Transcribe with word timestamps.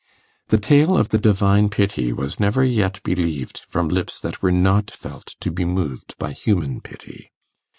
The 0.47 0.57
tale 0.57 0.97
of 0.97 1.09
the 1.09 1.19
Divine 1.19 1.69
Pity 1.69 2.11
was 2.11 2.39
never 2.39 2.63
yet 2.63 2.99
believed 3.03 3.59
from 3.67 3.87
lips 3.87 4.19
that 4.19 4.41
were 4.41 4.51
not 4.51 4.89
felt 4.89 5.35
to 5.41 5.51
be 5.51 5.63
moved 5.63 6.17
by 6.17 6.31
human 6.31 6.81
pity. 6.81 7.29